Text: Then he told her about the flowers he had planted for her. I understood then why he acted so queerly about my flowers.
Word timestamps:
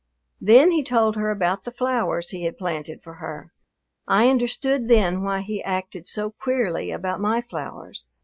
Then 0.41 0.71
he 0.71 0.83
told 0.83 1.15
her 1.15 1.29
about 1.29 1.63
the 1.63 1.71
flowers 1.71 2.29
he 2.29 2.45
had 2.45 2.57
planted 2.57 3.03
for 3.03 3.13
her. 3.21 3.51
I 4.07 4.29
understood 4.29 4.87
then 4.87 5.21
why 5.21 5.41
he 5.41 5.61
acted 5.63 6.07
so 6.07 6.31
queerly 6.31 6.89
about 6.89 7.19
my 7.21 7.39
flowers. 7.39 8.07